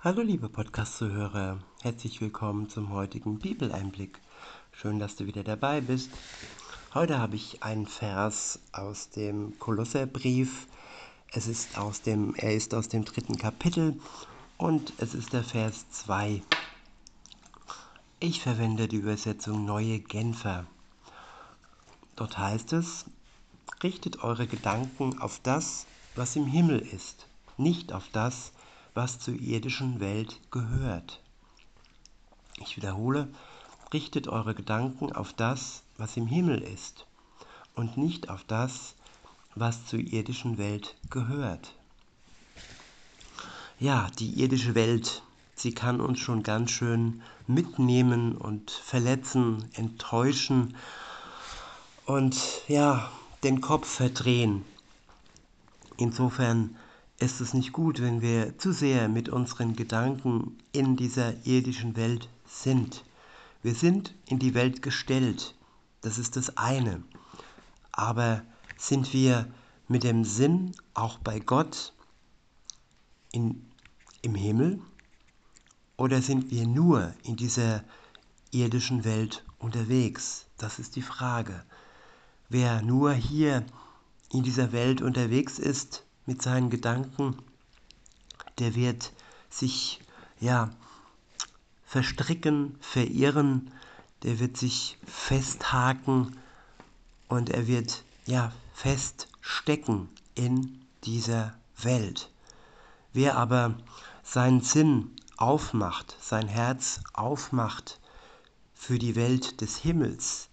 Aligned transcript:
Hallo 0.00 0.22
liebe 0.22 0.48
Podcast-Zuhörer, 0.48 1.58
herzlich 1.82 2.20
willkommen 2.20 2.70
zum 2.70 2.92
heutigen 2.92 3.40
Bibeleinblick. 3.40 4.20
Schön, 4.70 5.00
dass 5.00 5.16
du 5.16 5.26
wieder 5.26 5.42
dabei 5.42 5.80
bist. 5.80 6.12
Heute 6.94 7.18
habe 7.18 7.34
ich 7.34 7.64
einen 7.64 7.88
Vers 7.88 8.60
aus 8.70 9.10
dem 9.10 9.58
Kolosserbrief. 9.58 10.68
Es 11.32 11.48
ist 11.48 11.76
aus 11.76 12.00
dem, 12.00 12.36
er 12.36 12.54
ist 12.54 12.74
aus 12.74 12.86
dem 12.86 13.04
dritten 13.04 13.38
Kapitel 13.38 13.98
und 14.56 14.92
es 14.98 15.14
ist 15.14 15.32
der 15.32 15.42
Vers 15.42 15.90
2. 15.90 16.42
Ich 18.20 18.40
verwende 18.40 18.86
die 18.86 18.98
Übersetzung 18.98 19.64
Neue 19.64 19.98
Genfer. 19.98 20.64
Dort 22.14 22.38
heißt 22.38 22.72
es, 22.72 23.04
richtet 23.82 24.22
eure 24.22 24.46
Gedanken 24.46 25.18
auf 25.18 25.40
das, 25.42 25.86
was 26.14 26.36
im 26.36 26.46
Himmel 26.46 26.78
ist, 26.78 27.26
nicht 27.56 27.92
auf 27.92 28.08
das, 28.12 28.52
was 28.52 28.57
zur 29.06 29.34
irdischen 29.34 30.00
Welt 30.00 30.40
gehört. 30.50 31.20
Ich 32.56 32.76
wiederhole, 32.76 33.28
richtet 33.92 34.26
eure 34.26 34.56
Gedanken 34.56 35.12
auf 35.12 35.32
das, 35.32 35.84
was 35.98 36.16
im 36.16 36.26
Himmel 36.26 36.60
ist 36.62 37.06
und 37.76 37.96
nicht 37.96 38.28
auf 38.28 38.42
das, 38.42 38.96
was 39.54 39.86
zur 39.86 40.00
irdischen 40.00 40.58
Welt 40.58 40.96
gehört. 41.10 41.74
Ja, 43.78 44.10
die 44.18 44.40
irdische 44.40 44.74
Welt, 44.74 45.22
sie 45.54 45.72
kann 45.72 46.00
uns 46.00 46.18
schon 46.18 46.42
ganz 46.42 46.72
schön 46.72 47.22
mitnehmen 47.46 48.36
und 48.36 48.72
verletzen, 48.72 49.70
enttäuschen 49.74 50.74
und 52.04 52.36
ja, 52.66 53.08
den 53.44 53.60
Kopf 53.60 53.88
verdrehen. 53.88 54.64
Insofern 55.96 56.74
ist 57.18 57.40
es 57.40 57.52
nicht 57.52 57.72
gut, 57.72 58.00
wenn 58.00 58.22
wir 58.22 58.58
zu 58.58 58.72
sehr 58.72 59.08
mit 59.08 59.28
unseren 59.28 59.74
Gedanken 59.74 60.58
in 60.72 60.96
dieser 60.96 61.44
irdischen 61.44 61.96
Welt 61.96 62.28
sind. 62.46 63.04
Wir 63.62 63.74
sind 63.74 64.14
in 64.26 64.38
die 64.38 64.54
Welt 64.54 64.82
gestellt, 64.82 65.54
das 66.00 66.18
ist 66.18 66.36
das 66.36 66.56
eine. 66.56 67.02
Aber 67.90 68.42
sind 68.76 69.12
wir 69.12 69.52
mit 69.88 70.04
dem 70.04 70.22
Sinn 70.24 70.72
auch 70.94 71.18
bei 71.18 71.40
Gott 71.40 71.92
in, 73.32 73.66
im 74.22 74.36
Himmel 74.36 74.80
oder 75.96 76.22
sind 76.22 76.52
wir 76.52 76.66
nur 76.68 77.12
in 77.24 77.34
dieser 77.34 77.82
irdischen 78.52 79.04
Welt 79.04 79.44
unterwegs? 79.58 80.46
Das 80.56 80.78
ist 80.78 80.94
die 80.94 81.02
Frage. 81.02 81.64
Wer 82.48 82.80
nur 82.82 83.12
hier 83.12 83.66
in 84.32 84.44
dieser 84.44 84.70
Welt 84.70 85.02
unterwegs 85.02 85.58
ist, 85.58 86.04
mit 86.28 86.42
seinen 86.42 86.68
Gedanken, 86.68 87.38
der 88.58 88.74
wird 88.74 89.14
sich 89.48 90.00
ja 90.38 90.70
verstricken, 91.86 92.76
verirren, 92.80 93.72
der 94.22 94.38
wird 94.38 94.58
sich 94.58 94.98
festhaken 95.06 96.36
und 97.28 97.48
er 97.48 97.66
wird 97.66 98.04
ja 98.26 98.52
feststecken 98.74 100.10
in 100.34 100.84
dieser 101.04 101.54
Welt. 101.78 102.30
Wer 103.14 103.38
aber 103.38 103.78
seinen 104.22 104.60
Sinn 104.60 105.12
aufmacht, 105.38 106.14
sein 106.20 106.46
Herz 106.46 107.00
aufmacht 107.14 108.00
für 108.74 108.98
die 108.98 109.16
Welt 109.16 109.62
des 109.62 109.78
Himmels, 109.78 110.50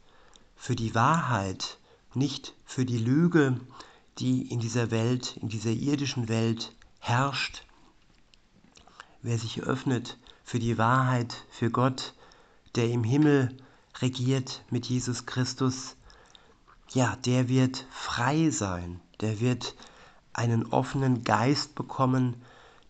für 0.55 0.77
die 0.77 0.95
Wahrheit, 0.95 1.79
nicht 2.13 2.53
für 2.65 2.85
die 2.85 2.97
Lüge, 2.97 3.59
die 4.19 4.49
in 4.51 4.59
dieser 4.59 4.91
Welt, 4.91 5.37
in 5.37 5.49
dieser 5.49 5.71
irdischen 5.71 6.29
Welt 6.29 6.73
herrscht. 6.99 7.65
Wer 9.21 9.37
sich 9.37 9.61
öffnet 9.61 10.17
für 10.43 10.59
die 10.59 10.77
Wahrheit, 10.77 11.45
für 11.49 11.69
Gott, 11.69 12.13
der 12.75 12.89
im 12.89 13.03
Himmel 13.03 13.55
regiert 13.99 14.63
mit 14.69 14.85
Jesus 14.85 15.25
Christus, 15.25 15.95
ja, 16.93 17.15
der 17.25 17.49
wird 17.49 17.85
frei 17.89 18.49
sein, 18.49 19.01
der 19.21 19.39
wird 19.39 19.75
einen 20.33 20.65
offenen 20.67 21.23
Geist 21.23 21.75
bekommen, 21.75 22.41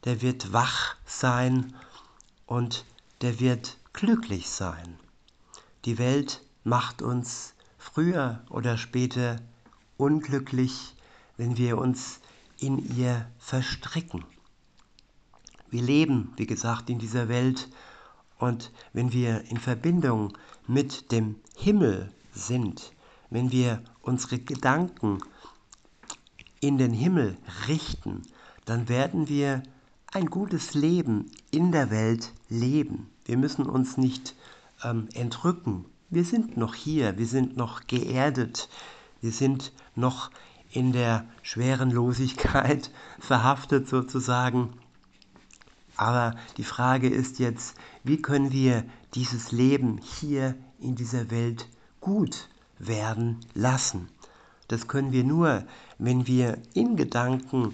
der 0.04 0.22
wird 0.22 0.54
wach 0.54 0.96
sein 1.06 1.74
und 2.46 2.86
der 3.22 3.40
wird 3.40 3.78
glücklich 3.94 4.50
sein. 4.50 5.00
Die 5.86 5.98
Welt 5.98 6.44
macht 6.64 7.02
uns 7.02 7.54
früher 7.78 8.44
oder 8.50 8.78
später 8.78 9.40
unglücklich, 9.98 10.96
wenn 11.38 11.58
wir 11.58 11.78
uns 11.78 12.20
in 12.60 12.98
ihr 12.98 13.26
verstricken. 13.38 14.24
Wir 15.70 15.82
leben, 15.82 16.34
wie 16.38 16.46
gesagt, 16.46 16.90
in 16.90 17.00
dieser 17.00 17.28
Welt 17.28 17.70
und 18.38 18.72
wenn 18.94 19.12
wir 19.12 19.42
in 19.50 19.58
Verbindung 19.58 20.38
mit 20.68 21.12
dem 21.12 21.36
Himmel 21.58 22.12
sind, 22.34 22.94
wenn 23.30 23.52
wir 23.52 23.84
unsere 24.02 24.40
Gedanken 24.40 25.20
in 26.60 26.78
den 26.78 26.94
Himmel 26.94 27.38
richten, 27.68 28.22
dann 28.66 28.90
werden 28.90 29.28
wir 29.28 29.64
ein 30.14 30.28
gutes 30.28 30.74
Leben 30.74 31.32
in 31.52 31.72
der 31.72 31.90
Welt 31.90 32.32
leben. 32.50 33.10
Wir 33.26 33.38
müssen 33.38 33.66
uns 33.66 33.98
nicht 33.98 34.36
ähm, 34.84 35.10
entrücken. 35.14 35.86
Wir 36.10 36.24
sind 36.24 36.58
noch 36.58 36.76
hier, 36.76 37.18
wir 37.18 37.28
sind 37.28 37.58
noch 37.58 37.88
geerdet, 37.88 38.70
wir 39.22 39.32
sind 39.32 39.74
noch 39.96 40.30
in 40.76 40.92
der 40.92 41.26
Schwerenlosigkeit 41.42 42.92
verhaftet 43.20 43.88
sozusagen. 43.88 44.74
Aber 45.98 46.36
die 46.58 46.64
Frage 46.64 47.08
ist 47.10 47.40
jetzt, 47.40 47.76
wie 48.04 48.22
können 48.22 48.52
wir 48.52 48.84
dieses 49.14 49.52
Leben 49.52 49.98
hier 49.98 50.56
in 50.80 50.96
dieser 50.96 51.32
Welt 51.32 51.70
gut 52.02 52.50
werden 52.78 53.40
lassen? 53.54 54.10
Das 54.68 54.88
können 54.88 55.14
wir 55.14 55.24
nur, 55.24 55.64
wenn 55.98 56.28
wir 56.28 56.58
in 56.74 56.98
Gedanken 56.98 57.74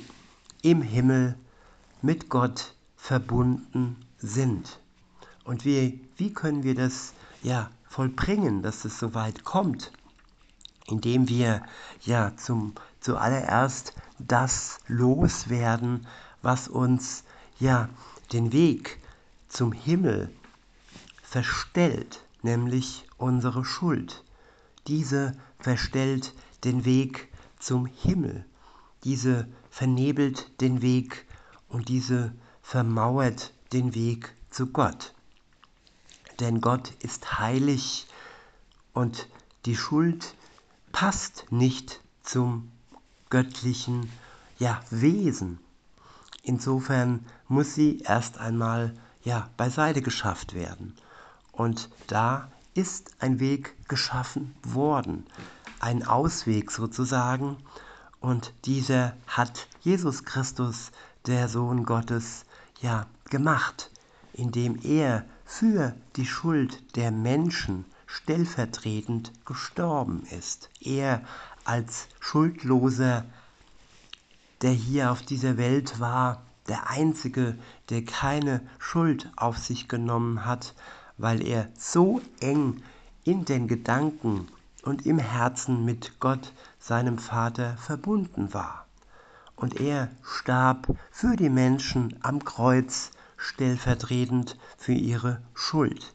im 0.62 0.82
Himmel 0.82 1.36
mit 2.02 2.30
Gott 2.30 2.76
verbunden 2.96 3.96
sind. 4.20 4.80
Und 5.44 5.66
wie, 5.66 6.02
wie 6.18 6.34
können 6.34 6.64
wir 6.64 6.76
das 6.76 7.14
ja 7.42 7.72
vollbringen, 7.90 8.62
dass 8.62 8.86
es 8.86 9.00
so 9.00 9.16
weit 9.16 9.44
kommt? 9.44 9.92
Indem 10.92 11.30
wir 11.30 11.64
ja 12.02 12.36
zum 12.36 12.74
zuallererst 13.00 13.94
das 14.20 14.80
loswerden, 14.88 16.06
was 16.42 16.68
uns 16.68 17.24
ja 17.60 17.88
den 18.34 18.52
Weg 18.52 19.00
zum 19.48 19.72
Himmel 19.72 20.30
verstellt, 21.24 22.26
nämlich 22.42 23.06
unsere 23.18 23.64
Schuld. 23.64 24.24
Diese 24.88 25.34
verstellt 25.60 26.34
den 26.66 26.84
Weg 26.84 27.30
zum 27.58 27.86
Himmel. 27.86 28.46
Diese 29.06 29.48
vernebelt 29.70 30.60
den 30.60 30.82
Weg 30.82 31.26
und 31.70 31.88
diese 31.88 32.34
vermauert 32.62 33.54
den 33.72 33.96
Weg 33.96 34.36
zu 34.50 34.68
Gott. 34.68 35.14
Denn 36.42 36.60
Gott 36.60 36.92
ist 37.00 37.40
heilig 37.40 38.08
und 38.94 39.30
die 39.66 39.78
Schuld 39.78 40.36
passt 40.92 41.46
nicht 41.50 42.02
zum 42.24 42.72
göttlichen 43.30 44.10
ja, 44.60 44.82
Wesen. 44.90 45.60
Insofern 46.44 47.26
muss 47.48 47.76
sie 47.76 48.00
erst 48.00 48.38
einmal 48.38 48.94
ja, 49.24 49.50
beiseite 49.58 50.02
geschafft 50.02 50.54
werden. 50.54 50.96
Und 51.52 51.90
da 52.08 52.50
ist 52.74 53.12
ein 53.20 53.40
Weg 53.40 53.76
geschaffen 53.88 54.56
worden, 54.64 55.26
ein 55.80 56.06
Ausweg 56.06 56.72
sozusagen. 56.72 57.58
Und 58.20 58.54
dieser 58.66 59.16
hat 59.28 59.68
Jesus 59.82 60.24
Christus, 60.24 60.92
der 61.28 61.50
Sohn 61.50 61.86
Gottes, 61.86 62.46
ja 62.82 63.06
gemacht, 63.30 63.92
indem 64.34 64.80
er 64.84 65.26
für 65.46 65.94
die 66.16 66.26
Schuld 66.26 66.96
der 66.96 67.12
Menschen 67.12 67.86
stellvertretend 68.12 69.32
gestorben 69.46 70.24
ist. 70.38 70.70
Er 70.82 71.22
als 71.64 72.08
Schuldloser, 72.20 73.24
der 74.62 74.72
hier 74.72 75.12
auf 75.12 75.22
dieser 75.22 75.58
Welt 75.58 76.00
war, 76.00 76.42
der 76.68 76.90
Einzige, 76.90 77.58
der 77.90 78.04
keine 78.04 78.62
Schuld 78.80 79.32
auf 79.36 79.58
sich 79.58 79.88
genommen 79.88 80.46
hat, 80.46 80.76
weil 81.18 81.46
er 81.46 81.70
so 81.78 82.22
eng 82.40 82.84
in 83.24 83.46
den 83.46 83.68
Gedanken 83.68 84.48
und 84.84 85.06
im 85.06 85.20
Herzen 85.20 85.86
mit 85.86 86.20
Gott, 86.20 86.54
seinem 86.80 87.18
Vater, 87.18 87.78
verbunden 87.78 88.54
war. 88.54 88.86
Und 89.56 89.80
er 89.80 90.10
starb 90.24 90.96
für 91.12 91.36
die 91.36 91.50
Menschen 91.50 92.18
am 92.22 92.44
Kreuz, 92.44 93.12
stellvertretend 93.38 94.58
für 94.78 94.94
ihre 94.94 95.42
Schuld. 95.54 96.14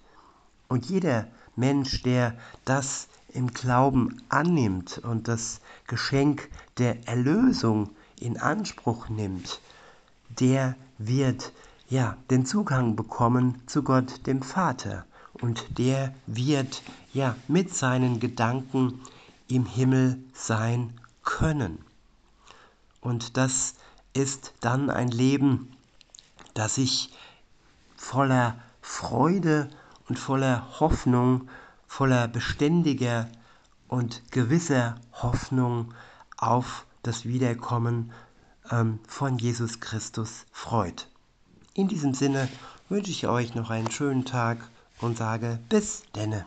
Und 0.69 0.87
jeder 0.87 1.29
Mensch, 1.57 2.03
der 2.03 2.37
das 2.65 3.09
im 3.29 3.53
Glauben 3.53 4.23
annimmt 4.29 4.99
und 4.99 5.29
das 5.29 5.61
Geschenk 5.87 6.49
der 6.79 7.07
Erlösung 7.09 7.91
in 8.21 8.39
Anspruch 8.39 9.09
nimmt, 9.09 9.61
der 10.29 10.77
wird 10.99 11.53
ja, 11.89 12.17
den 12.31 12.47
Zugang 12.47 12.97
bekommen 12.97 13.63
zu 13.67 13.83
Gott, 13.83 14.27
dem 14.27 14.43
Vater. 14.43 15.05
Und 15.41 15.79
der 15.79 16.15
wird 16.27 16.83
ja 17.13 17.37
mit 17.47 17.75
seinen 17.75 18.21
Gedanken 18.21 19.01
im 19.49 19.67
Himmel 19.67 20.19
sein 20.33 20.99
können. 21.23 21.79
Und 23.01 23.37
das 23.37 23.75
ist 24.15 24.55
dann 24.61 24.91
ein 24.91 25.09
Leben, 25.09 25.73
das 26.55 26.77
sich 26.77 27.13
voller 27.97 28.57
Freude 28.81 29.69
und 30.09 30.19
voller 30.19 30.81
Hoffnung, 30.81 31.49
voller 31.87 32.29
beständiger 32.29 33.29
und 33.89 34.31
gewisser 34.31 34.97
Hoffnung 35.13 35.95
auf 36.37 36.87
das 37.03 37.25
Wiederkommen 37.25 38.13
ähm, 38.71 38.99
von 39.07 39.39
Jesus 39.39 39.81
Christus 39.81 40.47
freut. 40.53 41.09
In 41.75 41.89
diesem 41.89 42.15
Sinne 42.15 42.49
wünsche 42.89 43.11
ich 43.11 43.27
euch 43.27 43.55
noch 43.55 43.71
einen 43.71 43.91
schönen 43.91 44.25
Tag 44.25 44.59
und 45.01 45.19
sage 45.19 45.59
bis 45.69 46.03
denne. 46.15 46.47